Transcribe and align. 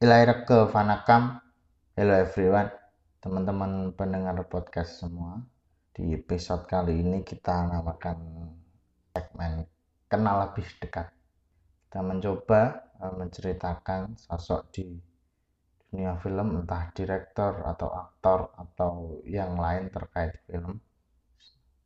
Ilaireke 0.00 0.64
Vanakam. 0.72 1.44
Hello 1.92 2.16
everyone 2.16 2.72
Teman-teman 3.20 3.92
pendengar 3.92 4.32
podcast 4.48 4.96
semua. 4.96 5.44
Di 5.92 6.16
episode 6.16 6.64
kali 6.64 7.04
ini 7.04 7.20
kita 7.20 7.68
namakan 7.68 8.48
segmen 9.12 9.68
Kenal 10.08 10.48
Lebih 10.48 10.64
Dekat. 10.80 11.12
Kita 11.84 12.00
mencoba 12.00 12.80
uh, 12.96 13.12
menceritakan 13.12 14.16
sosok 14.16 14.72
di 14.72 14.88
dunia 15.92 16.16
film 16.16 16.64
Entah 16.64 16.88
direktor 16.96 17.60
atau 17.68 17.92
aktor 17.92 18.56
atau 18.56 19.20
yang 19.28 19.52
lain 19.60 19.92
terkait 19.92 20.32
film 20.48 20.80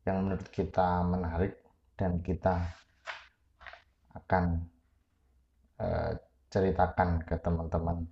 Yang 0.07 0.17
menurut 0.23 0.47
kita 0.55 1.03
menarik 1.03 1.59
dan 1.99 2.23
kita 2.23 2.63
akan 4.15 4.63
uh, 5.83 6.15
ceritakan 6.55 7.19
ke 7.27 7.35
teman-teman 7.43 8.07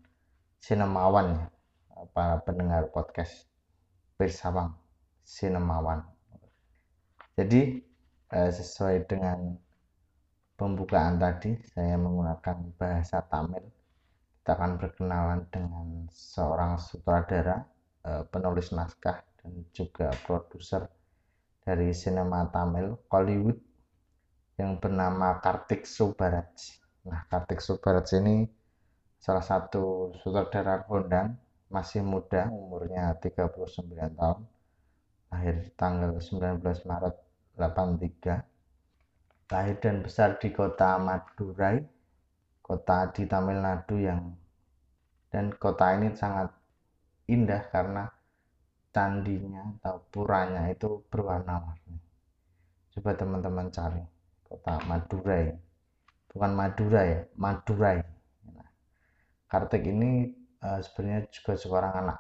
sinemawan 0.60 1.48
para 2.12 2.44
pendengar 2.44 2.92
podcast 2.92 3.48
bersama 4.20 4.76
sinemawan. 5.24 6.04
Jadi 7.40 7.80
eh, 8.36 8.52
sesuai 8.52 9.08
dengan 9.08 9.56
pembukaan 10.60 11.24
tadi 11.24 11.56
saya 11.72 11.96
menggunakan 11.96 12.76
bahasa 12.76 13.24
Tamil. 13.32 13.64
Kita 14.44 14.60
akan 14.60 14.76
berkenalan 14.76 15.48
dengan 15.48 16.04
seorang 16.12 16.76
sutradara, 16.84 17.64
eh, 18.04 18.28
penulis 18.28 18.76
naskah 18.76 19.24
dan 19.40 19.64
juga 19.72 20.12
produser 20.28 20.84
dari 21.64 21.96
sinema 21.96 22.44
Tamil 22.52 22.92
Hollywood 23.08 23.56
yang 24.60 24.84
bernama 24.84 25.40
Kartik 25.40 25.88
Subaraj. 25.88 26.83
Nah, 27.04 27.28
Kartik 27.28 27.60
Subarat 27.60 28.08
ini 28.16 28.48
salah 29.20 29.44
satu 29.44 30.16
sutradara 30.24 30.88
kondang, 30.88 31.36
masih 31.68 32.00
muda, 32.00 32.48
umurnya 32.48 33.12
39 33.20 34.16
tahun, 34.16 34.40
lahir 35.28 35.56
tanggal 35.76 36.16
19 36.16 36.64
Maret 36.64 37.16
83, 37.60 38.48
lahir 39.52 39.76
dan 39.84 40.00
besar 40.00 40.40
di 40.40 40.56
kota 40.56 40.96
Madurai, 40.96 41.84
kota 42.64 43.12
di 43.12 43.28
Tamil 43.28 43.60
Nadu 43.60 44.00
yang 44.00 44.32
dan 45.28 45.52
kota 45.60 45.98
ini 45.98 46.14
sangat 46.16 46.56
indah 47.28 47.68
karena 47.74 48.08
candinya 48.94 49.76
atau 49.82 50.00
puranya 50.08 50.70
itu 50.70 51.04
berwarna-warni. 51.10 51.98
Coba 52.96 53.12
teman-teman 53.18 53.68
cari 53.74 54.00
kota 54.46 54.78
Madurai 54.86 55.73
bukan 56.34 56.52
Madura 56.58 57.02
ya 57.06 57.20
Madurai. 57.38 58.02
Nah, 58.50 58.68
Kartik 59.48 59.86
ini 59.86 60.34
uh, 60.66 60.82
sebenarnya 60.82 61.30
juga 61.30 61.54
seorang 61.56 61.94
anak 61.94 62.20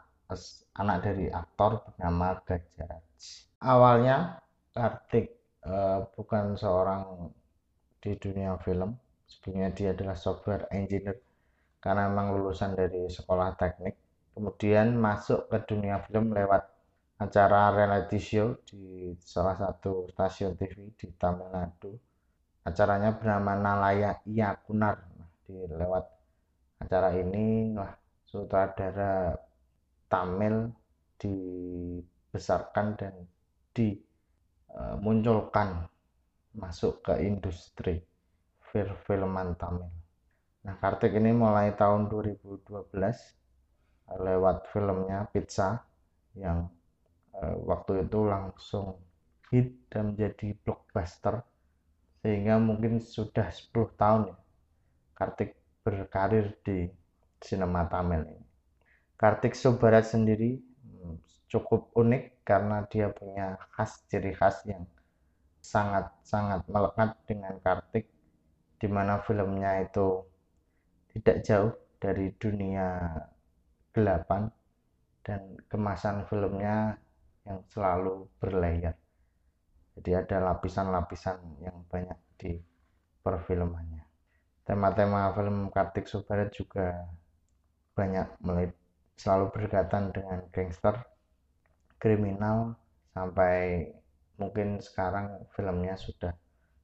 anak 0.79 0.97
dari 1.05 1.29
aktor 1.29 1.85
bernama 1.85 2.37
Gajaraj 2.41 3.05
awalnya 3.63 4.37
Kartik 4.73 5.31
uh, 5.63 6.05
bukan 6.13 6.59
seorang 6.59 7.31
di 8.03 8.17
dunia 8.19 8.59
film 8.59 8.97
sebelumnya 9.29 9.69
dia 9.71 9.89
adalah 9.95 10.17
software 10.17 10.67
engineer. 10.73 11.17
Karena 11.83 12.07
memang 12.07 12.39
lulusan 12.39 12.79
dari 12.79 13.11
sekolah 13.11 13.59
teknik 13.59 13.95
kemudian 14.33 14.97
masuk 14.97 15.45
ke 15.51 15.61
dunia 15.67 16.01
film 16.07 16.33
lewat 16.33 16.65
acara 17.21 17.69
reality 17.75 18.17
show 18.17 18.57
di 18.65 19.13
salah 19.21 19.53
satu 19.53 20.09
stasiun 20.09 20.57
TV 20.57 20.89
di 20.97 21.07
Tamil 21.15 21.47
Nadu 21.53 21.93
acaranya 22.63 23.11
bernama 23.19 23.59
Nalaya 23.59 24.23
Iya 24.23 24.55
Kunar 24.63 24.95
nah, 25.19 25.27
di 25.43 25.55
lewat 25.67 26.05
acara 26.79 27.11
ini 27.15 27.75
lah 27.75 27.91
sutradara 28.23 29.35
Tamil 30.07 30.71
dibesarkan 31.19 32.87
dan 32.97 33.13
dimunculkan 33.73 35.69
e, 35.83 35.87
masuk 36.57 37.01
ke 37.01 37.17
industri 37.25 38.03
filman 39.05 39.53
Tamil. 39.57 39.89
Nah, 40.65 40.75
Kartik 40.81 41.13
ini 41.13 41.29
mulai 41.29 41.77
tahun 41.77 42.09
2012 42.09 42.93
lewat 44.17 44.57
filmnya 44.69 45.29
Pizza 45.29 45.81
yang 46.37 46.69
e, 47.33 47.41
waktu 47.65 48.05
itu 48.05 48.19
langsung 48.25 48.97
hit 49.53 49.89
dan 49.93 50.13
menjadi 50.13 50.57
blockbuster 50.65 51.45
sehingga 52.23 52.55
mungkin 52.55 53.03
sudah 53.03 53.51
10 53.51 53.99
tahun 53.99 54.31
ya 54.31 54.37
Kartik 55.13 55.59
berkarir 55.83 56.57
di 56.65 56.89
sinema 57.43 57.85
Tamil 57.85 58.23
ini. 58.25 58.47
Kartik 59.19 59.53
Subarat 59.53 60.07
sendiri 60.07 60.57
hmm, 60.57 61.19
cukup 61.51 61.91
unik 61.93 62.43
karena 62.47 62.87
dia 62.87 63.11
punya 63.11 63.59
khas 63.75 64.01
ciri 64.09 64.33
khas 64.33 64.63
yang 64.65 64.87
sangat-sangat 65.59 66.65
melekat 66.71 67.13
dengan 67.27 67.59
Kartik 67.59 68.07
di 68.79 68.87
mana 68.87 69.19
filmnya 69.23 69.83
itu 69.83 70.23
tidak 71.15 71.45
jauh 71.45 71.71
dari 71.99 72.31
dunia 72.35 73.15
gelapan 73.95 74.49
dan 75.23 75.55
kemasan 75.71 76.27
filmnya 76.27 76.99
yang 77.47 77.63
selalu 77.71 78.27
berlayar 78.43 78.97
jadi 79.93 80.25
ada 80.25 80.53
lapisan-lapisan 80.53 81.61
yang 81.61 81.85
banyak 81.85 82.17
di 82.41 82.57
perfilmannya. 83.21 84.01
Tema-tema 84.65 85.29
film 85.37 85.69
Kartik 85.69 86.09
Subarat 86.09 86.49
juga 86.49 87.05
banyak 87.93 88.41
selalu 89.13 89.53
berdekatan 89.53 90.09
dengan 90.09 90.41
gangster 90.49 90.97
kriminal 92.01 92.73
sampai 93.13 93.85
mungkin 94.41 94.81
sekarang 94.81 95.45
filmnya 95.53 95.93
sudah 95.93 96.33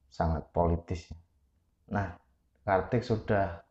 sangat 0.06 0.46
politis. 0.54 1.10
Nah 1.90 2.14
Kartik 2.62 3.02
sudah 3.02 3.66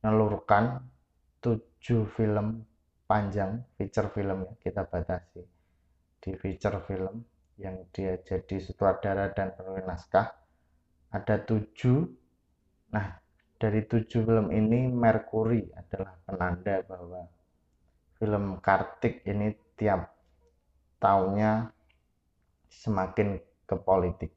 menelurkan 0.00 0.80
tujuh 1.44 2.08
film 2.16 2.64
panjang 3.04 3.60
feature 3.76 4.08
film 4.16 4.56
kita 4.64 4.88
batasi. 4.88 5.44
Di 6.18 6.32
feature 6.34 6.80
film 6.88 7.37
yang 7.58 7.90
dia 7.90 8.14
jadi 8.22 8.62
sutradara 8.62 9.34
dan 9.34 9.52
penulis 9.58 9.84
naskah. 9.84 10.30
Ada 11.10 11.42
tujuh. 11.42 12.06
Nah 12.94 13.18
dari 13.58 13.82
tujuh 13.82 14.22
film 14.22 14.54
ini 14.54 14.86
Mercury 14.86 15.66
adalah 15.74 16.14
penanda 16.22 16.78
bahwa 16.86 17.26
film 18.22 18.62
Kartik 18.62 19.26
ini 19.26 19.50
tiap 19.74 20.14
tahunnya 21.02 21.74
semakin 22.70 23.42
ke 23.66 23.76
politik. 23.82 24.30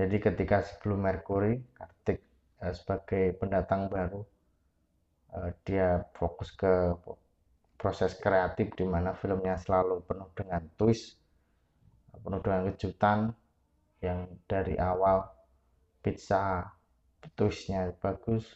Jadi 0.00 0.16
ketika 0.16 0.64
sebelum 0.64 1.04
Mercury 1.04 1.60
Kartik 1.76 2.24
eh, 2.64 2.72
sebagai 2.72 3.36
pendatang 3.36 3.92
baru 3.92 4.24
eh, 5.36 5.52
dia 5.68 6.00
fokus 6.16 6.56
ke 6.56 6.96
proses 7.76 8.16
kreatif 8.16 8.72
di 8.72 8.88
mana 8.88 9.12
filmnya 9.12 9.60
selalu 9.60 10.00
penuh 10.08 10.28
dengan 10.32 10.64
twist 10.80 11.19
penuh 12.18 12.40
dengan 12.42 12.62
kejutan 12.72 13.18
yang 14.02 14.26
dari 14.50 14.74
awal 14.80 15.28
pizza 16.02 16.66
twistnya 17.36 17.92
bagus. 18.00 18.48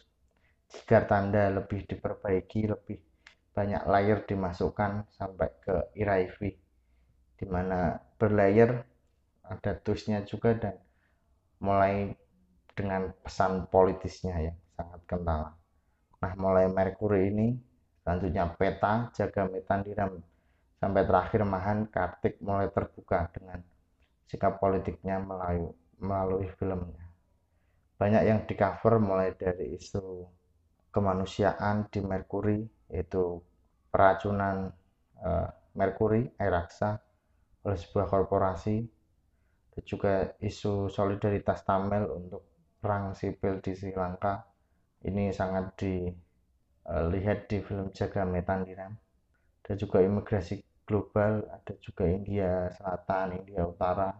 Jika 0.65 1.05
tanda 1.05 1.53
lebih 1.53 1.85
diperbaiki 1.85 2.67
lebih 2.67 2.97
banyak 3.55 3.87
layer 3.87 4.19
dimasukkan 4.27 5.07
sampai 5.15 5.49
ke 5.63 5.75
iraifi 5.95 6.51
di 7.35 7.45
mana 7.47 7.95
berlayer 8.19 8.83
ada 9.45 9.71
twistnya 9.79 10.25
juga 10.25 10.57
dan 10.57 10.75
mulai 11.61 12.11
dengan 12.75 13.15
pesan 13.23 13.71
politisnya 13.71 14.35
yang 14.51 14.57
sangat 14.75 15.01
kental. 15.07 15.41
Nah 16.19 16.33
mulai 16.35 16.67
Mercury 16.67 17.31
ini 17.31 17.55
selanjutnya 18.03 18.51
peta 18.57 19.13
jaga 19.15 19.47
metandiram 19.47 20.19
sampai 20.85 21.01
terakhir 21.01 21.41
Mahan 21.41 21.89
Kartik 21.89 22.37
mulai 22.45 22.69
terbuka 22.69 23.25
dengan 23.33 23.57
sikap 24.29 24.61
politiknya 24.61 25.17
melalui, 25.17 25.73
melalui 25.97 26.45
filmnya. 26.61 27.01
Banyak 27.97 28.21
yang 28.21 28.45
di 28.45 28.53
cover 28.53 29.01
mulai 29.01 29.33
dari 29.33 29.73
isu 29.73 30.29
kemanusiaan 30.93 31.89
di 31.89 32.05
Merkuri, 32.05 32.61
yaitu 32.93 33.41
peracunan 33.89 34.69
uh, 35.25 35.49
Merkuri, 35.73 36.29
air 36.37 36.53
raksa 36.53 37.01
oleh 37.65 37.81
sebuah 37.81 38.05
korporasi, 38.05 38.77
dan 39.73 39.83
juga 39.89 40.37
isu 40.37 40.85
solidaritas 40.85 41.65
Tamil 41.65 42.05
untuk 42.13 42.45
perang 42.77 43.17
sipil 43.17 43.57
di 43.57 43.73
Sri 43.73 43.89
Lanka. 43.89 44.45
Ini 45.01 45.33
sangat 45.33 45.81
dilihat 45.81 47.49
di 47.49 47.57
film 47.65 47.89
Jaga 47.89 48.21
Metandiram 48.21 48.93
dan 49.65 49.75
juga 49.81 50.01
imigrasi 50.05 50.61
global 50.85 51.45
ada 51.49 51.73
juga 51.81 52.05
India 52.05 52.69
Selatan, 52.77 53.41
India 53.41 53.65
Utara, 53.65 54.13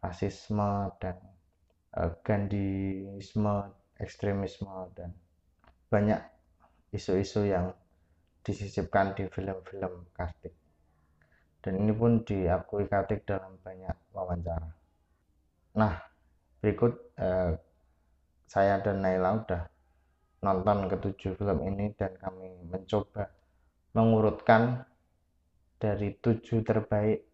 rasisme 0.00 0.92
dan 1.00 1.16
uh, 1.96 2.12
ekstremisme 4.00 4.74
dan 4.98 5.14
banyak 5.88 6.20
isu-isu 6.90 7.46
yang 7.46 7.70
disisipkan 8.44 9.16
di 9.16 9.24
film-film 9.30 10.10
Kartik. 10.12 10.52
Dan 11.64 11.80
ini 11.80 11.96
pun 11.96 12.20
diakui 12.26 12.84
Kartik 12.90 13.24
dalam 13.24 13.56
banyak 13.62 14.12
wawancara. 14.12 14.68
Nah, 15.80 15.96
berikut 16.60 16.92
eh, 17.16 17.56
saya 18.44 18.84
dan 18.84 19.00
Naila 19.00 19.40
udah 19.40 19.62
nonton 20.44 20.92
ketujuh 20.92 21.40
film 21.40 21.58
ini 21.64 21.96
dan 21.96 22.12
kami 22.20 22.52
mencoba 22.68 23.32
mengurutkan 23.96 24.84
dari 25.84 26.16
tujuh 26.16 26.64
terbaik 26.64 27.28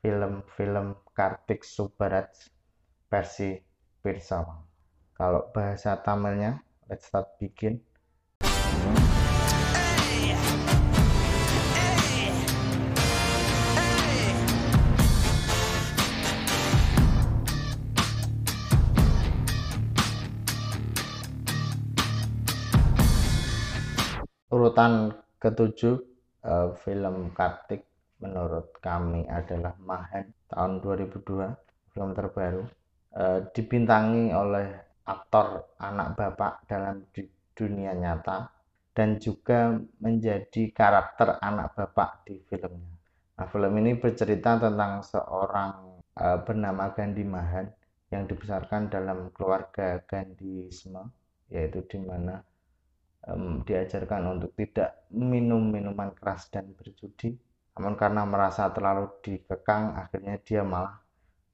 film-film 0.00 0.96
Kartik 1.12 1.60
Subarat 1.60 2.32
versi 3.12 3.52
Pirsawang. 4.00 4.64
Kalau 5.12 5.52
bahasa 5.52 6.00
Tamilnya, 6.00 6.56
let's 6.88 7.12
start 7.12 7.36
begin. 7.36 7.84
Urutan 24.48 25.12
ketujuh 25.36 26.11
uh, 26.46 26.74
film 26.82 27.30
Kartik 27.34 27.86
menurut 28.22 28.78
kami 28.78 29.26
adalah 29.26 29.74
Mahen 29.82 30.30
tahun 30.46 30.78
2002 30.78 31.94
film 31.94 32.10
terbaru 32.14 32.62
uh, 33.18 33.40
dibintangi 33.50 34.30
oleh 34.30 34.66
aktor 35.02 35.74
anak 35.82 36.14
bapak 36.14 36.62
dalam 36.70 37.02
dunia 37.52 37.92
nyata 37.98 38.48
dan 38.92 39.16
juga 39.18 39.72
menjadi 39.98 40.70
karakter 40.70 41.40
anak 41.40 41.74
bapak 41.74 42.28
di 42.28 42.38
filmnya. 42.44 42.92
Nah, 43.40 43.46
film 43.48 43.72
ini 43.80 43.96
bercerita 43.96 44.60
tentang 44.60 45.00
seorang 45.00 45.72
uh, 46.20 46.38
bernama 46.44 46.92
Gandhi 46.92 47.24
Mahan 47.24 47.66
yang 48.12 48.28
dibesarkan 48.28 48.92
dalam 48.92 49.32
keluarga 49.32 49.96
Gandhisme, 50.04 51.08
yaitu 51.48 51.80
di 51.88 51.98
mana 52.04 52.44
um, 53.28 53.62
diajarkan 53.62 54.38
untuk 54.38 54.54
tidak 54.58 55.06
minum 55.14 55.70
minuman 55.70 56.10
keras 56.16 56.50
dan 56.50 56.70
berjudi. 56.74 57.38
Namun 57.78 57.96
karena 57.96 58.28
merasa 58.28 58.68
terlalu 58.68 59.08
dikekang, 59.24 59.96
akhirnya 59.96 60.36
dia 60.42 60.60
malah 60.60 61.00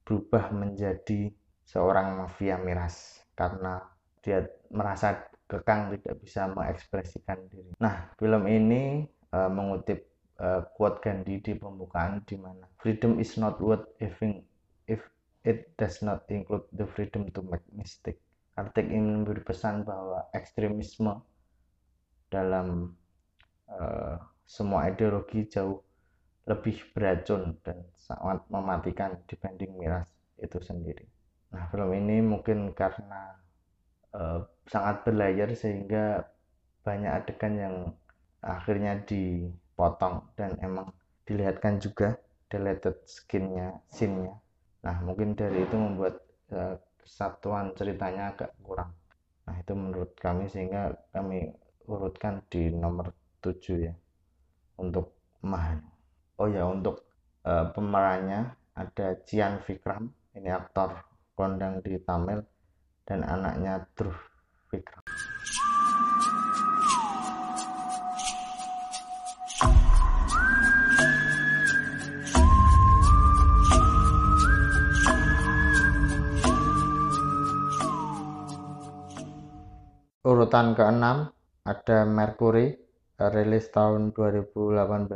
berubah 0.03 0.51
menjadi 0.51 1.31
seorang 1.63 2.17
mafia 2.17 2.57
miras 2.57 3.21
karena 3.37 3.79
dia 4.19 4.43
merasa 4.73 5.29
kekang 5.45 5.93
tidak 5.95 6.15
bisa 6.21 6.49
mengekspresikan 6.49 7.45
diri. 7.47 7.71
Nah, 7.77 8.11
film 8.17 8.49
ini 8.49 9.05
uh, 9.31 9.49
mengutip 9.49 10.09
uh, 10.41 10.65
quote 10.75 10.99
Gandhi 10.99 11.39
di 11.39 11.53
pembukaan 11.55 12.25
di 12.25 12.35
mana 12.35 12.65
freedom 12.81 13.21
is 13.21 13.37
not 13.37 13.61
worth 13.61 13.85
having 14.01 14.41
if 14.89 14.99
it 15.45 15.71
does 15.79 16.01
not 16.01 16.25
include 16.29 16.65
the 16.73 16.85
freedom 16.89 17.29
to 17.31 17.41
make 17.45 17.63
mistake. 17.73 18.19
Kartik 18.57 18.91
ingin 18.91 19.23
memberi 19.23 19.39
pesan 19.39 19.87
bahwa 19.87 20.27
ekstremisme 20.35 21.21
dalam 22.29 22.93
uh, 23.69 24.15
semua 24.45 24.89
ideologi 24.89 25.45
jauh 25.45 25.81
lebih 26.49 26.81
beracun 26.97 27.53
dan 27.61 27.85
sangat 27.93 28.41
mematikan 28.49 29.21
dibanding 29.29 29.77
miras 29.77 30.09
itu 30.41 30.57
sendiri. 30.57 31.05
Nah, 31.53 31.69
film 31.69 31.93
ini 31.93 32.25
mungkin 32.25 32.73
karena 32.73 33.37
uh, 34.17 34.41
sangat 34.65 35.05
berlayar 35.05 35.53
sehingga 35.53 36.25
banyak 36.81 37.11
adegan 37.11 37.53
yang 37.53 37.75
akhirnya 38.41 38.97
dipotong 39.05 40.25
dan 40.33 40.57
emang 40.65 40.89
dilihatkan 41.29 41.77
juga 41.77 42.17
deleted 42.49 42.97
skinnya, 43.05 43.77
scene-nya. 43.93 44.33
Nah, 44.81 44.97
mungkin 45.05 45.37
dari 45.37 45.61
itu 45.61 45.77
membuat 45.77 46.17
uh, 46.49 46.81
kesatuan 46.97 47.77
ceritanya 47.77 48.33
agak 48.33 48.57
kurang. 48.65 48.89
Nah, 49.45 49.55
itu 49.61 49.73
menurut 49.77 50.17
kami 50.17 50.49
sehingga 50.49 50.97
kami 51.13 51.53
urutkan 51.89 52.45
di 52.45 52.69
nomor 52.69 53.09
7 53.41 53.89
ya 53.89 53.93
untuk 54.77 55.17
Mahan. 55.41 55.81
Oh 56.37 56.45
ya 56.45 56.69
untuk 56.69 57.01
uh, 57.49 57.65
pemerannya 57.73 58.53
ada 58.77 59.17
Cian 59.25 59.57
Vikram 59.65 60.13
ini 60.37 60.53
aktor 60.53 60.93
kondang 61.33 61.81
di 61.81 61.97
Tamil 62.05 62.45
dan 63.09 63.25
anaknya 63.25 63.81
Dhruv 63.97 64.15
Vikram. 64.69 65.01
Urutan 80.29 80.77
keenam 80.77 81.38
ada 81.65 82.07
Mercury 82.07 82.75
rilis 83.19 83.67
tahun 83.75 84.15
2018 84.15 85.11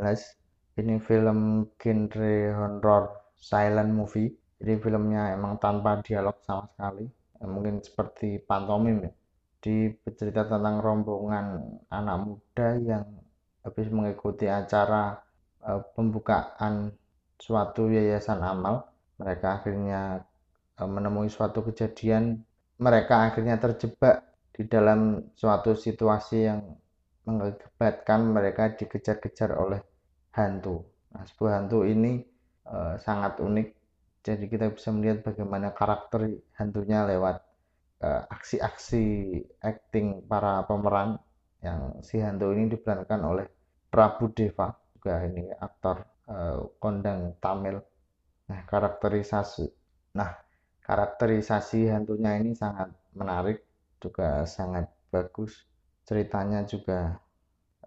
ini 0.83 0.97
film 0.99 1.69
genre 1.79 2.35
horror 2.57 3.03
silent 3.39 3.91
movie. 3.93 4.33
Jadi 4.57 4.73
filmnya 4.79 5.35
emang 5.35 5.59
tanpa 5.59 5.99
dialog 6.03 6.39
sama 6.43 6.67
sekali. 6.71 7.05
Ya, 7.39 7.45
mungkin 7.45 7.83
seperti 7.83 8.39
pantomim 8.43 9.07
ya. 9.07 9.11
Di 9.63 9.91
bercerita 9.91 10.47
tentang 10.47 10.83
rombongan 10.83 11.79
anak 11.91 12.17
muda 12.27 12.67
yang 12.79 13.03
habis 13.63 13.87
mengikuti 13.91 14.47
acara 14.47 15.19
uh, 15.63 15.83
pembukaan 15.95 16.91
suatu 17.39 17.87
yayasan 17.91 18.43
amal. 18.43 18.87
Mereka 19.19 19.61
akhirnya 19.61 20.23
uh, 20.79 20.89
menemui 20.89 21.29
suatu 21.31 21.63
kejadian. 21.63 22.43
Mereka 22.81 23.31
akhirnya 23.31 23.61
terjebak 23.61 24.32
di 24.53 24.63
dalam 24.69 25.33
suatu 25.33 25.73
situasi 25.73 26.37
yang 26.45 26.61
mengakibatkan 27.25 28.21
mereka 28.29 28.77
dikejar-kejar 28.77 29.57
oleh 29.57 29.81
hantu. 30.37 30.85
Nah, 31.13 31.23
sebuah 31.25 31.63
hantu 31.63 31.83
ini 31.87 32.21
uh, 32.69 32.95
sangat 33.01 33.41
unik. 33.41 33.67
Jadi 34.23 34.45
kita 34.47 34.71
bisa 34.71 34.93
melihat 34.95 35.25
bagaimana 35.25 35.75
karakter 35.75 36.31
hantunya 36.55 37.03
lewat 37.09 37.43
uh, 38.05 38.23
aksi-aksi 38.29 39.05
acting 39.59 40.23
para 40.29 40.63
pemeran 40.69 41.19
yang 41.63 41.99
si 42.03 42.19
hantu 42.19 42.51
ini 42.55 42.71
diperankan 42.71 43.21
oleh 43.23 43.47
Prabu 43.87 44.31
Deva 44.31 44.71
juga 44.95 45.23
ini 45.27 45.49
aktor 45.51 46.03
uh, 46.29 46.59
kondang 46.79 47.35
Tamil. 47.41 47.81
Nah, 48.47 48.59
karakterisasi 48.67 49.83
Nah, 50.13 50.29
karakterisasi 50.85 51.89
hantunya 51.89 52.37
ini 52.37 52.53
sangat 52.53 52.93
menarik 53.17 53.65
juga 54.03 54.43
sangat 54.43 54.91
bagus. 55.07 55.63
Ceritanya 56.03 56.67
juga 56.67 57.15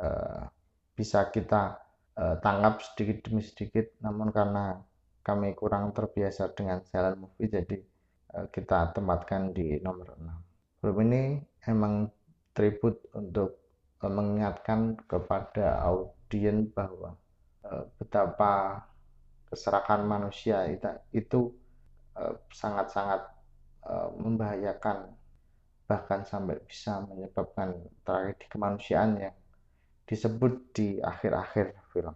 uh, 0.01 0.49
bisa 0.97 1.29
kita 1.29 1.77
uh, 2.17 2.41
tangkap 2.41 2.81
sedikit 2.81 3.29
demi 3.29 3.45
sedikit. 3.45 3.93
Namun 4.01 4.33
karena 4.33 4.81
kami 5.21 5.53
kurang 5.59 5.91
terbiasa 5.91 6.55
dengan 6.55 6.81
silent 6.87 7.19
movie 7.19 7.51
jadi 7.51 7.77
uh, 8.39 8.47
kita 8.49 8.95
tempatkan 8.95 9.51
di 9.51 9.83
nomor 9.83 10.15
6 10.15 10.81
film 10.87 11.03
ini 11.11 11.43
emang 11.67 12.07
tribut 12.55 13.03
untuk 13.11 13.59
uh, 14.07 14.13
mengingatkan 14.13 14.95
kepada 15.11 15.83
audiens 15.83 16.71
bahwa 16.71 17.19
uh, 17.67 17.85
betapa 17.99 18.87
keserakan 19.51 20.07
manusia 20.07 20.67
itu, 21.15 21.55
sangat-sangat 22.51 23.23
uh, 23.87 24.11
membahayakan 24.19 25.16
bahkan 25.87 26.27
sampai 26.27 26.59
bisa 26.67 26.99
menyebabkan 27.07 27.79
tragedi 28.03 28.51
kemanusiaan 28.51 29.23
yang 29.23 29.37
disebut 30.03 30.75
di 30.75 30.99
akhir-akhir 30.99 31.79
film. 31.95 32.15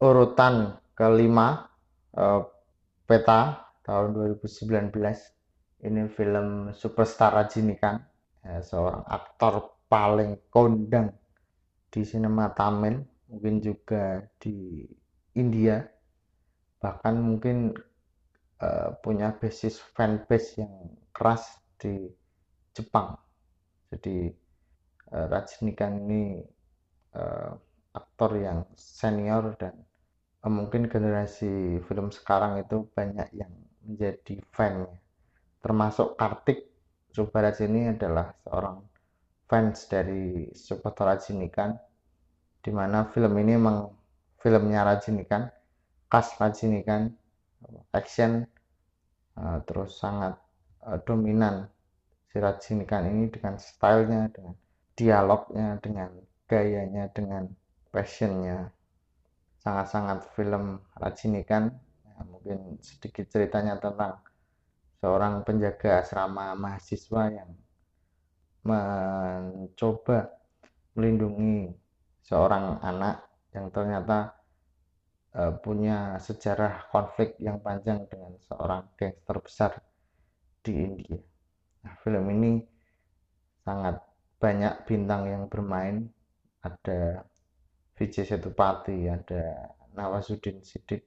Urutan 0.00 0.80
kelima 0.96 1.68
eh, 2.16 2.40
peta 3.04 3.69
tahun 3.90 4.38
2019 4.38 4.94
ini 5.82 6.06
film 6.14 6.70
Superstar 6.70 7.34
Rajinikan 7.34 7.98
ya, 8.46 8.62
seorang 8.62 9.02
aktor 9.02 9.82
paling 9.90 10.38
kondang 10.46 11.10
di 11.90 12.06
sinema 12.06 12.54
Tamil 12.54 13.02
mungkin 13.26 13.58
juga 13.58 14.22
di 14.38 14.86
India 15.34 15.82
bahkan 16.78 17.18
mungkin 17.18 17.74
uh, 18.62 18.94
punya 19.02 19.34
basis 19.34 19.82
fanbase 19.98 20.62
yang 20.62 20.94
keras 21.10 21.58
di 21.74 22.06
Jepang. 22.70 23.18
Jadi 23.90 24.30
uh, 25.10 25.26
Rajinikan 25.26 25.98
ini 26.06 26.38
uh, 27.18 27.58
aktor 27.90 28.38
yang 28.38 28.62
senior 28.78 29.58
dan 29.58 29.74
uh, 30.46 30.52
mungkin 30.52 30.86
generasi 30.86 31.82
film 31.90 32.14
sekarang 32.14 32.62
itu 32.62 32.86
banyak 32.94 33.28
yang 33.34 33.50
menjadi 33.84 34.40
fan. 34.52 34.86
Termasuk 35.60 36.16
Kartik 36.16 36.70
Subaraj 37.10 37.58
ini 37.66 37.90
adalah 37.90 38.30
seorang 38.46 38.80
fans 39.50 39.90
dari 39.90 40.46
Supato 40.54 41.02
Rajinikan 41.02 41.74
di 42.62 42.70
mana 42.70 43.08
film 43.10 43.34
ini 43.40 43.58
memang 43.58 43.90
filmnya 44.38 44.86
Rajinikan 44.86 45.50
khas 46.06 46.38
Rajinikan 46.38 47.10
action 47.90 48.46
uh, 49.34 49.58
terus 49.66 49.98
sangat 49.98 50.38
uh, 50.86 50.98
dominan 51.02 51.66
si 52.30 52.38
Rajinikan 52.38 53.10
ini 53.10 53.26
dengan 53.26 53.58
stylenya 53.58 54.30
dengan 54.30 54.54
dialognya 54.94 55.82
dengan 55.82 56.10
gayanya 56.46 57.10
dengan 57.10 57.50
passionnya. 57.90 58.70
Sangat-sangat 59.60 60.30
film 60.38 60.78
Rajinikan 60.96 61.74
mungkin 62.26 62.80
sedikit 62.84 63.28
ceritanya 63.28 63.80
tentang 63.80 64.20
seorang 65.00 65.42
penjaga 65.44 66.04
asrama 66.04 66.52
mahasiswa 66.56 67.22
yang 67.32 67.50
mencoba 68.60 70.28
melindungi 70.92 71.72
seorang 72.20 72.76
anak 72.84 73.24
yang 73.56 73.72
ternyata 73.72 74.36
uh, 75.34 75.52
punya 75.58 76.20
sejarah 76.20 76.92
konflik 76.92 77.40
yang 77.40 77.58
panjang 77.64 78.04
dengan 78.06 78.36
seorang 78.44 78.84
gangster 79.00 79.36
besar 79.40 79.72
di 80.60 80.72
India. 80.76 81.18
Nah, 81.80 81.94
film 82.04 82.28
ini 82.36 82.60
sangat 83.64 83.96
banyak 84.36 84.84
bintang 84.84 85.24
yang 85.28 85.44
bermain. 85.48 86.08
Ada 86.60 87.24
Vijay 87.96 88.28
Setupati, 88.28 89.08
ada 89.08 89.72
Nawasuddin 89.96 90.60
Siddiq, 90.60 91.04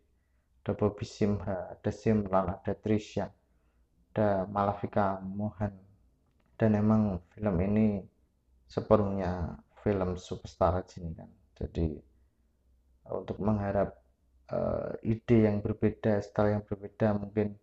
Bobby 0.71 1.03
Simha, 1.03 1.75
ada 1.75 2.73
Trisha, 2.79 3.27
ada 4.15 4.47
Malafika 4.47 5.19
Mohan. 5.19 5.75
Dan 6.55 6.79
emang 6.79 7.19
film 7.35 7.59
ini 7.59 7.99
sepenuhnya 8.71 9.59
film 9.83 10.15
superstar 10.15 10.79
ini 10.95 11.11
kan. 11.11 11.27
Jadi 11.59 11.99
untuk 13.11 13.43
mengharap 13.43 13.91
uh, 14.55 14.95
ide 15.03 15.43
yang 15.43 15.59
berbeda, 15.59 16.23
style 16.23 16.55
yang 16.55 16.63
berbeda 16.63 17.19
mungkin 17.19 17.59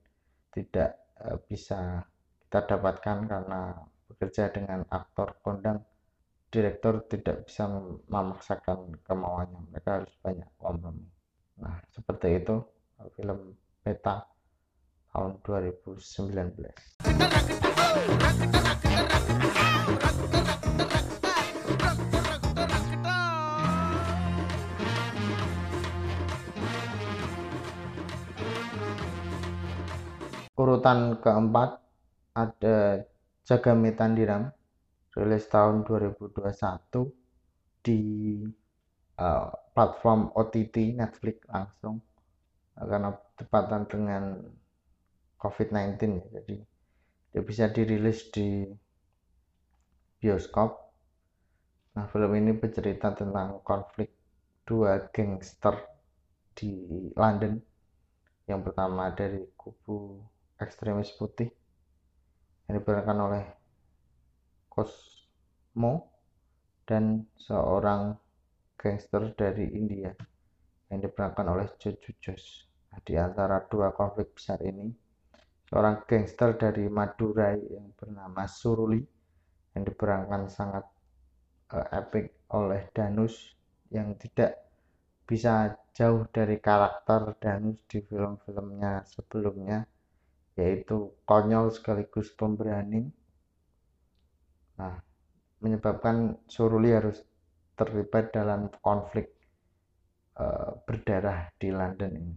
tidak 0.53 1.01
uh, 1.25 1.41
bisa 1.49 2.05
kita 2.45 2.77
dapatkan 2.77 3.31
karena 3.31 3.73
bekerja 4.11 4.51
dengan 4.51 4.83
aktor 4.91 5.39
kondang 5.41 5.81
direktur 6.51 7.07
tidak 7.07 7.47
bisa 7.47 7.71
memaksakan 8.11 8.99
kemauannya 9.07 9.71
mereka 9.71 10.03
harus 10.03 10.11
banyak 10.19 10.51
kompromi 10.59 11.07
nah 11.63 11.79
seperti 11.95 12.43
itu 12.43 12.59
film 13.17 13.57
Beta 13.81 14.27
tahun 15.11 15.41
2019 15.43 16.01
urutan 30.61 31.17
keempat 31.25 31.81
ada 32.37 33.01
Jagame 33.49 33.97
Tandiram 33.97 34.53
rilis 35.17 35.49
tahun 35.49 35.83
2021 35.89 36.37
di 37.81 38.01
uh, 39.17 39.51
platform 39.73 40.31
OTT 40.37 40.95
Netflix 40.95 41.43
langsung 41.49 42.05
karena 42.77 43.13
tepatan 43.37 43.89
dengan 43.89 44.23
COVID-19 45.41 46.21
ya 46.21 46.27
jadi 46.41 46.57
dia 47.31 47.43
bisa 47.47 47.71
dirilis 47.71 48.27
di 48.35 48.67
bioskop. 50.19 50.77
Nah 51.97 52.07
film 52.11 52.35
ini 52.35 52.53
bercerita 52.59 53.15
tentang 53.15 53.63
konflik 53.63 54.11
dua 54.67 55.11
gangster 55.15 55.79
di 56.59 56.75
London. 57.15 57.57
Yang 58.51 58.61
pertama 58.67 59.15
dari 59.15 59.47
kubu 59.55 60.21
ekstremis 60.59 61.15
putih 61.15 61.49
yang 62.67 62.83
diperankan 62.83 63.19
oleh 63.19 63.45
Cosmo 64.67 66.11
dan 66.83 67.27
seorang 67.39 68.19
gangster 68.75 69.31
dari 69.39 69.71
India 69.71 70.11
yang 70.91 70.99
diperankan 70.99 71.47
oleh 71.47 71.67
Jojo 71.79 72.13
Josh. 72.19 72.67
Nah, 72.91 73.01
di 73.07 73.15
antara 73.15 73.63
dua 73.71 73.95
konflik 73.95 74.35
besar 74.35 74.59
ini, 74.67 74.91
seorang 75.71 76.03
gangster 76.03 76.59
dari 76.59 76.91
Madurai 76.91 77.57
yang 77.71 77.95
bernama 77.95 78.43
Suruli 78.51 78.99
yang 79.79 79.87
diperankan 79.87 80.51
sangat 80.51 80.83
uh, 81.71 81.87
epic 81.95 82.51
oleh 82.51 82.91
Danus 82.91 83.55
yang 83.95 84.19
tidak 84.19 84.59
bisa 85.23 85.79
jauh 85.95 86.27
dari 86.35 86.59
karakter 86.59 87.39
Danus 87.39 87.79
di 87.87 88.03
film-filmnya 88.03 89.07
sebelumnya 89.07 89.87
yaitu 90.59 91.15
konyol 91.23 91.71
sekaligus 91.71 92.35
pemberani. 92.35 93.07
Nah, 94.77 94.99
menyebabkan 95.63 96.35
Suruli 96.51 96.91
harus 96.91 97.23
terlibat 97.79 98.35
dalam 98.35 98.69
konflik 98.83 99.40
uh, 100.39 100.79
berdarah 100.87 101.51
di 101.57 101.73
London 101.73 102.13
ini. 102.15 102.37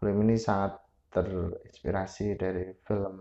Film 0.00 0.16
ini 0.26 0.36
sangat 0.40 0.80
terinspirasi 1.14 2.34
dari 2.34 2.74
film 2.82 3.16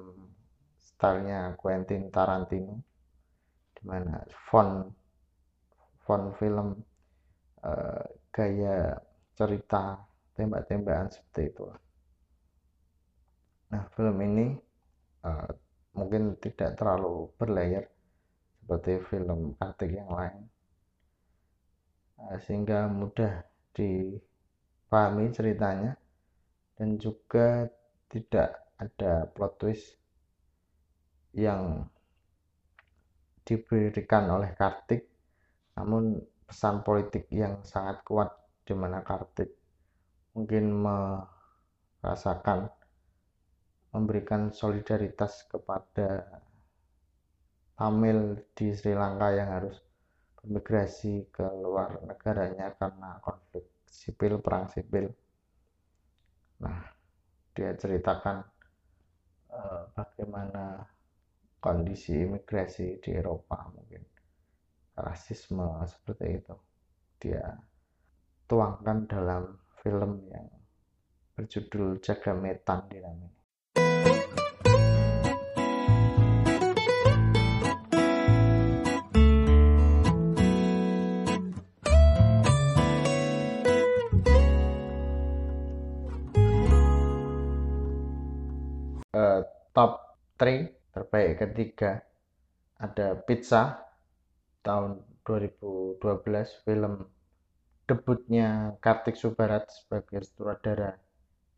stylenya 0.81 1.53
Quentin 1.53 2.09
Tarantino, 2.09 2.81
di 3.75 3.83
mana 3.85 4.17
font 4.49 4.89
font 6.03 6.33
film 6.35 6.73
uh, 7.63 8.03
gaya 8.33 8.97
cerita 9.37 10.01
tembak-tembakan 10.33 11.09
seperti 11.13 11.41
itu. 11.53 11.65
Nah, 13.73 13.83
film 13.93 14.17
ini 14.21 14.53
uh, 15.25 15.49
mungkin 15.93 16.37
tidak 16.41 16.77
terlalu 16.77 17.29
berlayar 17.37 17.85
seperti 18.61 19.01
film 19.09 19.53
Kartik 19.57 19.91
yang 19.93 20.09
lain, 20.09 20.49
sehingga 22.43 22.87
mudah 22.87 23.43
dipahami 23.75 25.31
ceritanya. 25.33 25.97
Dan 26.73 26.97
juga 26.97 27.69
tidak 28.09 28.73
ada 28.81 29.29
plot 29.29 29.53
twist 29.61 29.87
yang 31.37 31.85
diberikan 33.45 34.29
oleh 34.33 34.55
Kartik, 34.57 35.05
namun 35.77 36.17
pesan 36.47 36.85
politik 36.85 37.29
yang 37.29 37.61
sangat 37.65 38.01
kuat 38.05 38.29
di 38.63 38.73
mana 38.77 39.03
Kartik 39.03 39.49
mungkin 40.33 40.81
merasakan 42.01 42.69
memberikan 43.93 44.49
solidaritas 44.49 45.45
kepada 45.45 46.25
Tamil 47.77 48.41
di 48.57 48.73
Sri 48.73 48.97
Lanka 48.97 49.29
yang 49.33 49.49
harus 49.49 49.77
bermigrasi 50.43 51.31
ke 51.31 51.47
luar 51.63 52.03
negaranya 52.03 52.75
karena 52.75 53.15
konflik 53.23 53.63
sipil, 53.87 54.43
perang 54.43 54.67
sipil. 54.67 55.07
Nah, 56.59 56.83
dia 57.55 57.71
ceritakan 57.79 58.43
uh, 59.55 59.87
bagaimana 59.95 60.83
kondisi 61.63 62.27
imigrasi 62.27 62.99
di 62.99 63.15
Eropa 63.15 63.71
mungkin. 63.71 64.03
Rasisme 64.99 65.79
seperti 65.87 66.27
itu. 66.43 66.55
Dia 67.23 67.55
tuangkan 68.45 69.07
dalam 69.07 69.43
film 69.79 70.27
yang 70.27 70.51
berjudul 71.33 72.03
Jaga 72.03 72.35
Metan 72.35 72.91
di 72.91 72.99
Uh, 89.13 89.45
top 89.77 90.17
3 90.41 90.73
terbaik 90.89 91.37
ketiga 91.37 92.01
ada 92.81 93.13
Pizza 93.13 93.77
tahun 94.65 95.05
2012 95.21 96.01
film 96.65 97.05
debutnya 97.85 98.73
Kartik 98.81 99.13
Subarat 99.13 99.69
sebagai 99.69 100.25
sutradara 100.25 100.97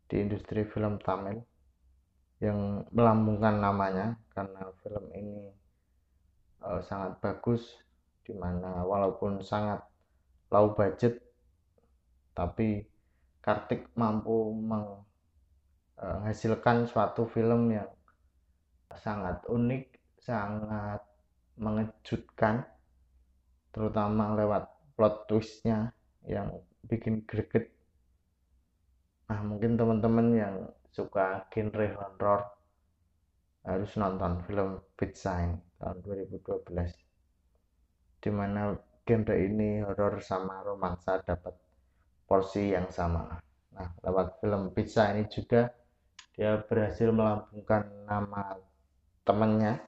di 0.04 0.20
industri 0.20 0.68
film 0.68 1.00
Tamil 1.00 1.40
yang 2.44 2.84
melambungkan 2.92 3.56
namanya 3.56 4.20
karena 4.36 4.68
film 4.84 5.08
ini 5.16 5.48
uh, 6.60 6.84
sangat 6.84 7.16
bagus 7.24 7.64
di 8.20 8.36
mana 8.36 8.84
walaupun 8.84 9.40
sangat 9.40 9.80
low 10.52 10.76
budget 10.76 11.24
tapi 12.36 12.84
Kartik 13.40 13.88
mampu 13.96 14.52
menghasilkan 15.96 16.84
suatu 16.84 17.24
film 17.24 17.72
yang 17.72 17.88
sangat 18.96 19.40
unik, 19.48 19.84
sangat 20.20 21.00
mengejutkan, 21.56 22.64
terutama 23.72 24.36
lewat 24.36 24.68
plot 24.96 25.28
twistnya 25.28 25.92
yang 26.28 26.52
bikin 26.84 27.24
greget. 27.24 27.72
Nah 29.28 29.40
mungkin 29.42 29.76
teman-teman 29.76 30.28
yang 30.36 30.56
suka 30.92 31.44
genre 31.52 31.88
horror 31.96 32.40
harus 33.66 33.90
nonton 33.98 34.40
film 34.46 34.80
Big 34.94 35.12
Sign 35.18 35.58
tahun 35.82 35.98
2012 36.04 37.06
di 38.22 38.30
mana 38.32 38.72
genre 39.04 39.36
ini 39.36 39.82
horror 39.82 40.18
sama 40.22 40.62
romansa 40.62 41.20
dapat 41.20 41.54
porsi 42.26 42.74
yang 42.74 42.90
sama. 42.90 43.38
Nah, 43.76 43.88
lewat 44.02 44.40
film 44.42 44.72
Pizza 44.72 45.12
ini 45.14 45.28
juga 45.30 45.68
dia 46.35 46.59
berhasil 46.63 47.11
melambungkan 47.11 47.87
nama 48.07 48.57
temannya 49.27 49.81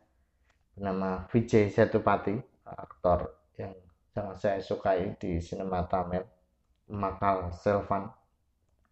bernama 0.74 1.30
Vijay 1.30 1.70
Setupati, 1.70 2.36
aktor 2.66 3.34
yang 3.58 3.74
sangat 4.14 4.38
saya 4.42 4.60
sukai 4.60 5.14
di 5.18 5.38
sinema 5.40 5.86
Tamil, 5.86 6.26
Makal 6.90 7.54
Selvan, 7.54 8.10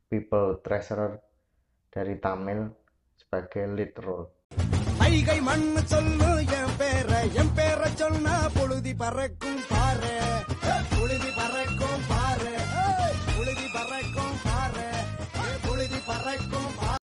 People 0.10 0.62
Treasurer 0.62 1.18
dari 1.90 2.16
Tamil 2.18 2.70
sebagai 3.18 3.66
lead 3.74 3.96
role. 4.02 4.28
கைகை 5.12 5.38
மண்ணு 5.48 5.82
சொல்லு 5.92 6.30
என் 6.58 6.76
பேர 6.80 7.10
என் 7.42 7.52
பேர 7.58 7.88
சொன்னா 8.02 8.36
புழுதி 8.56 8.94
பறக்கும் 9.02 9.60
பாரு 9.72 10.14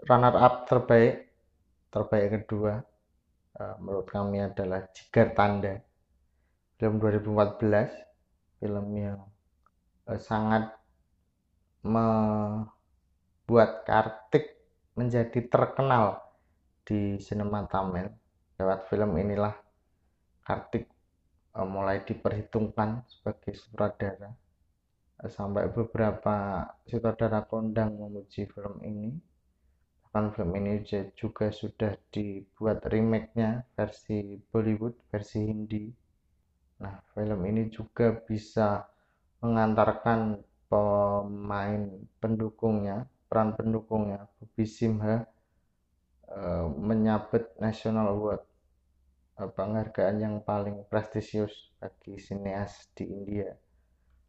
runner 0.03 0.35
up 0.35 0.67
terbaik 0.67 1.31
terbaik 1.87 2.43
kedua 2.43 2.83
uh, 3.59 3.75
menurut 3.79 4.07
kami 4.09 4.43
adalah 4.43 4.83
Jigar 4.91 5.31
Tanda. 5.31 5.79
Film 6.75 6.99
2014 6.99 8.59
film 8.59 8.87
yang 8.97 9.21
uh, 10.09 10.19
sangat 10.19 10.73
membuat 11.83 13.87
Kartik 13.87 14.59
menjadi 14.97 15.39
terkenal 15.47 16.19
di 16.83 17.19
sinema 17.23 17.63
Tamil. 17.69 18.11
Lewat 18.59 18.91
film 18.91 19.15
inilah 19.15 19.55
Kartik 20.43 20.91
uh, 21.55 21.67
mulai 21.67 22.03
diperhitungkan 22.03 23.07
sebagai 23.07 23.55
sutradara. 23.55 24.31
Sampai 25.23 25.71
beberapa 25.71 26.67
sutradara 26.83 27.47
kondang 27.47 27.95
memuji 27.95 28.43
film 28.43 28.83
ini 28.83 29.15
film 30.13 30.51
ini 30.61 30.85
juga 31.17 31.49
sudah 31.49 31.97
dibuat 32.13 32.85
remake-nya 32.85 33.65
versi 33.73 34.37
Bollywood 34.37 34.93
versi 35.09 35.41
Hindi. 35.41 35.89
Nah 36.85 36.95
film 37.17 37.41
ini 37.49 37.69
juga 37.73 38.13
bisa 38.13 38.85
mengantarkan 39.41 40.37
pemain 40.69 41.81
pendukungnya 42.21 43.09
peran 43.25 43.57
pendukungnya 43.57 44.29
Bobby 44.37 44.69
Simha 44.69 45.25
Eh, 46.33 46.67
menyabet 46.81 47.53
National 47.61 48.09
Award 48.17 48.41
uh, 49.37 49.49
penghargaan 49.53 50.17
yang 50.17 50.35
paling 50.41 50.81
prestisius 50.89 51.69
bagi 51.77 52.17
sineas 52.17 52.89
di 52.97 53.05
India 53.05 53.53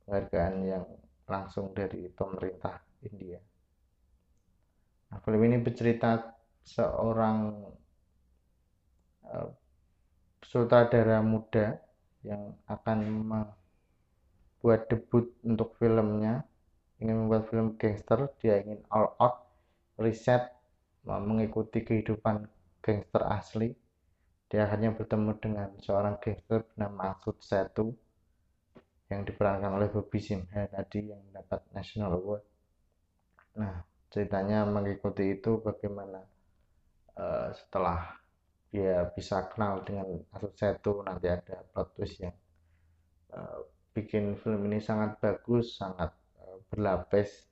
penghargaan 0.05 0.57
yang 0.69 0.85
langsung 1.25 1.73
dari 1.73 2.13
pemerintah 2.13 2.77
India 3.09 3.41
film 5.23 5.41
ini 5.47 5.63
bercerita 5.63 6.35
seorang 6.65 7.69
uh, 9.29 9.49
sutradara 10.43 11.21
muda 11.21 11.79
yang 12.25 12.57
akan 12.67 12.99
membuat 13.29 14.89
debut 14.89 15.31
untuk 15.45 15.77
filmnya. 15.77 16.43
Ingin 17.03 17.27
membuat 17.27 17.51
film 17.51 17.75
gangster 17.77 18.31
dia 18.41 18.63
ingin 18.63 18.81
all 18.89 19.13
out 19.19 19.45
riset 19.99 20.51
mengikuti 21.05 21.85
kehidupan 21.85 22.49
gangster 22.81 23.23
asli. 23.29 23.75
Dia 24.49 24.71
akhirnya 24.71 24.95
bertemu 24.95 25.31
dengan 25.43 25.69
seorang 25.83 26.17
gangster 26.23 26.65
bernama 26.65 27.19
Sud 27.21 27.39
Setu 27.43 27.93
yang 29.13 29.27
diperankan 29.27 29.75
oleh 29.77 29.93
Bobby 29.93 30.17
Simha 30.23 30.65
tadi 30.71 31.13
yang 31.13 31.21
mendapat 31.29 31.61
National 31.77 32.17
Award. 32.17 32.45
Nah 33.61 33.94
ceritanya 34.15 34.63
mengikuti 34.63 35.35
itu 35.35 35.59
bagaimana? 35.59 36.23
Uh, 37.19 37.51
setelah 37.51 38.15
dia 38.71 39.07
bisa 39.15 39.47
kenal 39.51 39.83
dengan 39.87 40.19
Asud 40.35 40.55
Setu 40.55 41.03
nanti 41.03 41.31
ada 41.31 41.63
plot 41.71 41.95
twist 41.95 42.19
yang 42.19 42.35
uh, 43.35 43.63
bikin 43.95 44.35
film 44.39 44.67
ini 44.71 44.83
sangat 44.83 45.19
bagus 45.19 45.75
sangat 45.75 46.15
uh, 46.39 46.59
berlapis. 46.71 47.51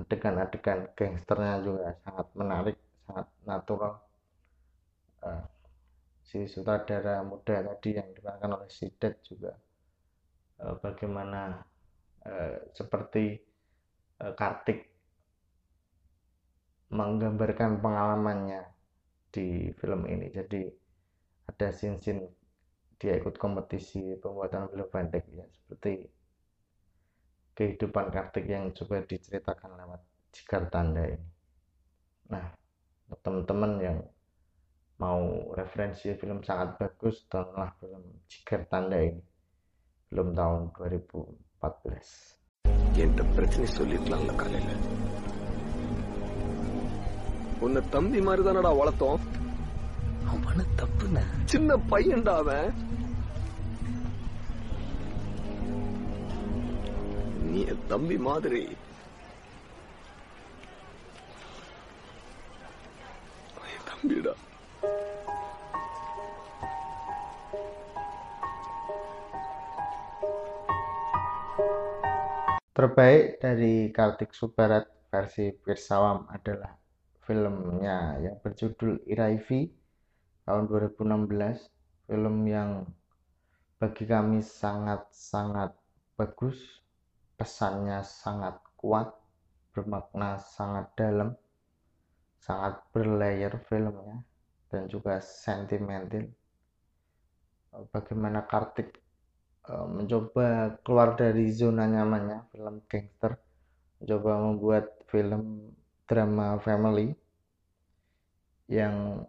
Adegan-adegan 0.00 0.92
gangsternya 0.92 1.60
juga 1.64 1.96
sangat 2.04 2.26
menarik 2.36 2.76
sangat 3.08 3.28
natural. 3.48 3.94
Uh, 5.24 5.44
si 6.24 6.48
sutradara 6.48 7.20
muda 7.20 7.60
tadi 7.60 7.96
yang 7.96 8.08
diperankan 8.16 8.60
oleh 8.60 8.68
Sidet 8.72 9.20
juga 9.24 9.52
uh, 10.64 10.76
bagaimana 10.80 11.60
uh, 12.24 12.56
seperti 12.72 13.36
uh, 14.24 14.32
Kartik 14.32 14.93
menggambarkan 16.93 17.81
pengalamannya 17.83 18.65
di 19.29 19.69
film 19.77 20.09
ini 20.09 20.33
jadi 20.33 20.65
ada 21.45 21.67
scene-scene 21.69 22.25
dia 22.97 23.13
ikut 23.15 23.37
kompetisi 23.37 24.17
pembuatan 24.17 24.67
film 24.73 24.87
pendek 24.89 25.25
ya 25.31 25.45
seperti 25.47 26.09
kehidupan 27.53 28.07
Kartik 28.09 28.47
yang 28.47 28.71
coba 28.71 29.03
diceritakan 29.03 29.75
lewat 29.75 30.01
Jigar 30.31 30.71
Tanda 30.71 31.03
ini. 31.03 31.29
Nah, 32.31 32.45
teman-teman 33.19 33.71
yang 33.83 33.97
mau 35.03 35.51
referensi 35.51 36.15
film 36.15 36.39
sangat 36.39 36.79
bagus, 36.79 37.27
tontonlah 37.27 37.75
film 37.83 38.23
Jigar 38.31 38.63
Tanda 38.71 39.03
ini. 39.03 39.19
Film 40.07 40.31
tahun 40.31 40.71
2014. 40.71 42.39
என்கிட்ட 43.01 43.23
பிரச்சனை 43.35 43.67
சொல்லிருக்கலாம்ல 43.77 44.33
காலையில 44.41 44.71
உன்னை 47.65 47.81
தம்பி 47.89 48.19
மாதிரி 48.21 48.43
தானடா 48.45 48.71
வளர்த்தோம் 48.79 49.23
அவனு 50.31 50.63
தப்புன 50.79 51.23
சின்ன 51.51 51.77
பையன்டா 51.91 52.35
அவன் 52.35 52.69
நீ 57.49 57.61
என் 57.73 57.87
தம்பி 57.87 58.17
மாதிரி 58.29 58.63
என் 63.73 63.87
தம்பிடா 63.89 64.35
Terbaik 72.75 73.43
dari 73.43 73.91
Kartik 73.91 74.31
Subarat 74.31 74.87
versi 75.11 75.51
Pirsawam 75.53 76.23
adalah 76.31 76.79
filmnya 77.24 78.20
yang 78.20 78.36
berjudul 78.40 79.04
Iraivi 79.08 79.72
tahun 80.44 80.68
2016 80.68 82.08
film 82.08 82.36
yang 82.44 82.84
bagi 83.80 84.04
kami 84.08 84.40
sangat-sangat 84.40 85.76
bagus. 86.16 86.56
Pesannya 87.34 88.06
sangat 88.06 88.62
kuat, 88.78 89.10
bermakna 89.74 90.38
sangat 90.38 90.86
dalam, 90.94 91.34
sangat 92.38 92.78
berlayer 92.94 93.50
filmnya, 93.66 94.22
dan 94.70 94.86
juga 94.86 95.18
sentimental. 95.18 96.30
Bagaimana 97.90 98.46
Kartik 98.46 99.02
uh, 99.66 99.90
mencoba 99.90 100.78
keluar 100.86 101.18
dari 101.18 101.50
zona 101.50 101.90
nyamannya 101.90 102.54
film 102.54 102.86
gangster, 102.86 103.34
mencoba 103.98 104.30
membuat 104.38 104.84
film 105.10 105.74
drama 106.04 106.60
family 106.60 107.12
yang 108.68 109.24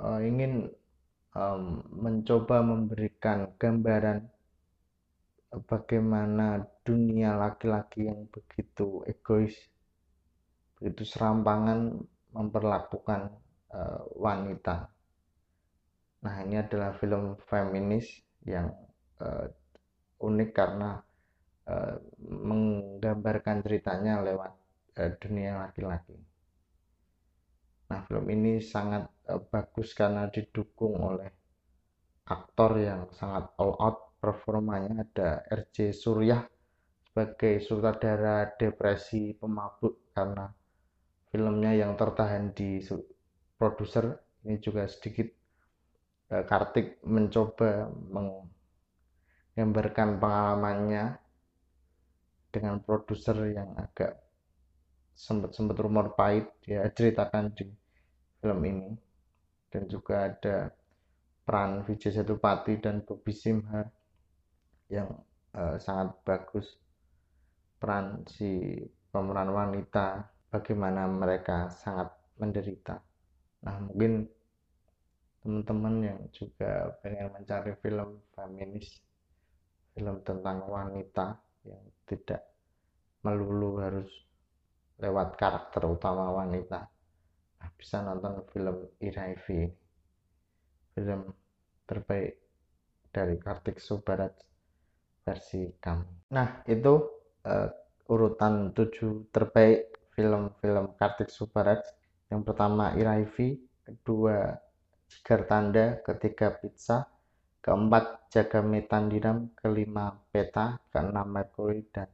uh, 0.00 0.20
ingin 0.20 0.68
um, 1.36 1.84
mencoba 1.90 2.60
memberikan 2.60 3.52
gambaran 3.56 4.28
bagaimana 5.70 6.66
dunia 6.82 7.38
laki-laki 7.38 8.10
yang 8.10 8.26
begitu 8.28 9.06
egois, 9.06 9.54
begitu 10.78 11.06
serampangan 11.06 12.02
memperlakukan 12.34 13.30
uh, 13.70 14.02
wanita. 14.18 14.90
Nah, 16.24 16.34
ini 16.42 16.58
adalah 16.58 16.96
film 16.98 17.38
feminis 17.46 18.08
yang 18.42 18.72
uh, 19.22 19.46
unik 20.18 20.50
karena 20.50 20.98
uh, 21.68 21.96
menggambarkan 22.24 23.62
ceritanya 23.62 24.24
lewat 24.24 24.63
uh, 24.98 25.12
dunia 25.18 25.66
laki-laki. 25.66 26.16
Nah, 27.90 28.00
film 28.08 28.26
ini 28.32 28.58
sangat 28.64 29.06
uh, 29.28 29.38
bagus 29.38 29.92
karena 29.94 30.26
didukung 30.30 30.98
oleh 30.98 31.30
aktor 32.24 32.80
yang 32.80 33.12
sangat 33.12 33.52
all 33.60 33.76
out 33.76 34.16
performanya 34.16 35.04
ada 35.04 35.44
RJ 35.52 35.92
Suryah 35.92 36.40
sebagai 37.04 37.60
sutradara 37.60 38.48
depresi 38.56 39.36
pemabuk 39.36 40.08
karena 40.16 40.48
filmnya 41.28 41.76
yang 41.76 41.92
tertahan 42.00 42.56
di 42.56 42.80
produser 43.60 44.16
ini 44.48 44.56
juga 44.56 44.88
sedikit 44.88 45.28
uh, 46.32 46.48
Kartik 46.48 47.04
mencoba 47.04 47.92
menggambarkan 49.52 50.16
pengalamannya 50.16 51.20
dengan 52.48 52.80
produser 52.80 53.36
yang 53.52 53.76
agak 53.76 54.23
sempat-sempat 55.14 55.78
rumor 55.78 56.18
pahit 56.18 56.50
ya 56.66 56.82
ceritakan 56.90 57.54
di 57.54 57.70
film 58.42 58.60
ini 58.66 58.90
dan 59.70 59.86
juga 59.86 60.28
ada 60.28 60.74
peran 61.46 61.86
Vijay 61.86 62.12
Setupati 62.12 62.82
dan 62.82 63.06
Bobi 63.06 63.30
Simha 63.30 63.86
yang 64.90 65.08
uh, 65.54 65.76
sangat 65.78 66.18
bagus 66.26 66.66
peran 67.78 68.24
si 68.26 68.80
pemeran 69.12 69.52
wanita 69.52 70.24
bagaimana 70.48 71.06
mereka 71.06 71.70
sangat 71.70 72.10
menderita. 72.40 72.98
Nah, 73.62 73.76
mungkin 73.84 74.26
teman-teman 75.44 75.94
yang 76.00 76.20
juga 76.32 76.96
pengen 77.04 77.28
mencari 77.28 77.76
film 77.84 78.24
feminis, 78.32 78.88
film 79.92 80.16
tentang 80.24 80.64
wanita 80.64 81.36
yang 81.68 81.84
tidak 82.08 82.40
melulu 83.20 83.80
harus 83.84 84.08
lewat 84.98 85.34
karakter 85.34 85.82
utama 85.86 86.30
wanita. 86.30 86.86
Nah, 87.58 87.70
bisa 87.74 88.04
nonton 88.04 88.44
film 88.52 88.76
Iraifi, 89.00 89.66
film 90.94 91.20
terbaik 91.88 92.38
dari 93.14 93.36
Kartik 93.38 93.78
Subarat 93.78 94.34
versi 95.24 95.72
kami. 95.80 96.34
Nah, 96.34 96.62
itu 96.68 96.94
uh, 97.46 97.68
urutan 98.10 98.76
7 98.76 99.32
terbaik 99.32 100.12
film-film 100.12 100.94
Kartik 100.98 101.32
Subarat. 101.32 101.80
Yang 102.28 102.42
pertama 102.52 102.92
Iraivi 102.98 103.56
kedua 103.86 104.52
Jigar 105.08 105.48
Tanda. 105.48 106.00
Ketiga 106.04 106.52
Pizza. 106.54 107.08
Keempat 107.64 108.28
Jaga 108.28 108.60
Metandiram 108.60 109.48
kelima 109.56 110.12
Peta. 110.28 110.76
Keenam 110.92 111.32
Mercury 111.32 111.88
dan 111.88 112.10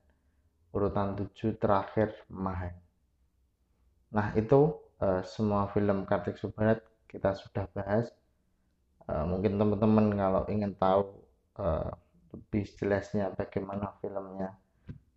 urutan 0.70 1.18
7 1.18 1.58
terakhir 1.58 2.14
Mahan 2.30 2.74
nah 4.10 4.34
itu 4.34 4.80
uh, 5.00 5.22
semua 5.24 5.66
film 5.72 6.04
Kartik 6.04 6.36
Subarat 6.36 6.84
kita 7.10 7.34
sudah 7.34 7.66
bahas. 7.74 8.06
Uh, 9.10 9.26
mungkin 9.26 9.58
teman-teman 9.58 10.14
kalau 10.14 10.42
ingin 10.46 10.72
tahu 10.78 11.26
uh, 11.58 11.90
lebih 12.30 12.62
jelasnya 12.78 13.34
bagaimana 13.34 13.98
filmnya 13.98 14.54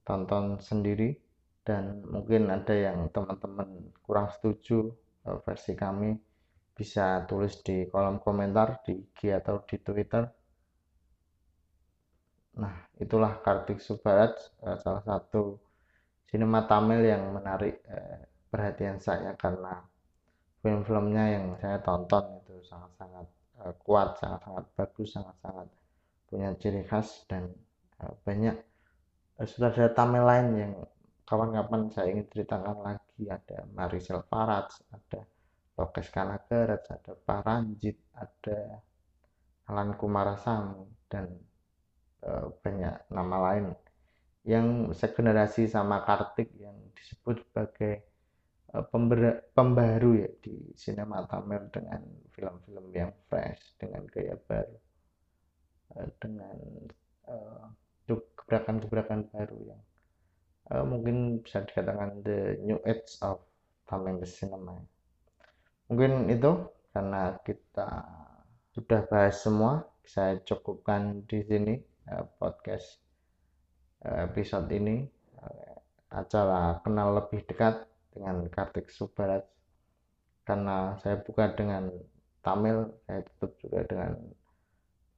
tonton 0.02 0.58
sendiri. 0.58 1.14
Dan 1.64 2.04
mungkin 2.04 2.52
ada 2.52 2.76
yang 2.76 3.08
teman-teman 3.08 3.96
kurang 4.04 4.28
setuju 4.36 4.92
versi 5.48 5.72
kami 5.80 6.12
bisa 6.76 7.24
tulis 7.24 7.64
di 7.64 7.88
kolom 7.88 8.20
komentar 8.20 8.84
di 8.84 9.00
IG 9.00 9.32
atau 9.32 9.64
di 9.64 9.80
Twitter 9.80 10.28
nah 12.54 12.74
itulah 13.02 13.42
Kartik 13.42 13.82
Subarat 13.82 14.34
eh, 14.66 14.78
salah 14.82 15.04
satu 15.06 15.58
sinema 16.30 16.66
Tamil 16.70 17.02
yang 17.06 17.34
menarik 17.34 17.82
eh, 17.90 18.30
perhatian 18.50 19.02
saya 19.02 19.34
karena 19.34 19.82
film-filmnya 20.62 21.26
yang 21.34 21.46
saya 21.60 21.82
tonton 21.82 22.40
itu 22.40 22.56
sangat-sangat 22.64 23.28
kuat 23.84 24.16
sangat-sangat 24.18 24.66
bagus 24.76 25.10
sangat-sangat 25.14 25.68
punya 26.30 26.50
ciri 26.58 26.84
khas 26.88 27.28
dan 27.28 27.52
banyak 28.24 28.56
sutradara 29.42 29.92
Tamil 29.92 30.24
lain 30.24 30.48
yang 30.56 30.74
kawan-kawan 31.28 31.90
saya 31.90 32.14
ingin 32.14 32.28
ceritakan 32.30 32.78
lagi. 32.84 33.26
Ada 33.26 33.66
Marisel 33.74 34.22
Faraj 34.28 34.70
ada 34.92 35.22
Lokes 35.80 36.14
Kanagarat 36.14 36.84
ada 36.92 37.14
Paranjit 37.18 37.98
ada 38.14 38.84
Alan 39.72 39.96
Kumarasamy 39.98 40.86
dan 41.10 41.34
e, 42.24 42.32
banyak 42.64 42.96
nama 43.12 43.38
lain 43.52 43.66
yang 44.48 44.92
segenerasi 44.96 45.68
sama 45.68 46.08
Kartik 46.08 46.52
yang 46.56 46.76
disebut 46.96 47.44
sebagai 47.44 47.94
e, 48.72 48.78
pembaru 49.52 50.12
ya 50.24 50.30
di 50.40 50.72
sinema 50.80 51.28
Tamil 51.28 51.68
dengan 51.70 52.02
film-film 52.32 52.86
yang 52.96 53.12
fresh 53.28 53.76
dengan 53.76 54.08
gaya 54.08 54.40
baru 54.48 54.78
e, 55.94 56.00
dengan 56.18 56.58
gebrakan-gebrakan 58.04 59.32
baru 59.32 59.58
yang 59.64 59.82
uh, 60.72 60.86
mungkin 60.86 61.42
bisa 61.44 61.64
dikatakan 61.64 62.24
the 62.24 62.60
new 62.64 62.80
age 62.88 63.20
of 63.24 63.40
Tamil 63.88 64.24
cinema. 64.24 64.80
Mungkin 65.92 66.32
itu 66.32 66.52
karena 66.96 67.36
kita 67.44 68.06
sudah 68.74 69.02
bahas 69.10 69.38
semua 69.44 69.84
saya 70.04 70.40
cukupkan 70.44 71.24
di 71.28 71.44
sini 71.44 71.74
podcast 72.40 73.00
uh, 74.06 74.28
episode 74.28 74.68
ini. 74.74 75.08
Acara 76.14 76.78
kenal 76.86 77.18
lebih 77.18 77.42
dekat 77.50 77.90
dengan 78.14 78.46
Kartik 78.50 78.94
Subarat. 78.94 79.50
Karena 80.46 80.94
saya 81.02 81.18
buka 81.24 81.56
dengan 81.56 81.90
Tamil 82.44 82.92
saya 83.08 83.24
tutup 83.24 83.56
juga 83.64 83.80
dengan 83.88 84.12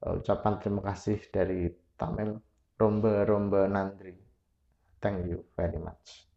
ucapan 0.05 0.53
terima 0.61 0.81
kasih 0.85 1.17
dari 1.33 1.73
Tamil. 1.97 2.37
Romba 2.75 3.23
Romba 3.23 3.71
Nandri. 3.71 4.13
Thank 4.99 5.31
you 5.31 5.43
very 5.55 5.79
much. 5.79 6.34